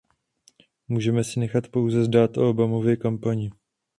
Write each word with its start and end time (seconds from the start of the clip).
Můžeme 0.87 1.23
si 1.23 1.39
nechat 1.39 1.67
pouze 1.67 2.03
zdát 2.03 2.37
o 2.37 2.49
Obamově 2.49 2.97
kampani. 2.97 3.49